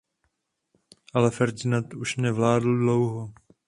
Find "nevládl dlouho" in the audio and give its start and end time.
2.17-3.33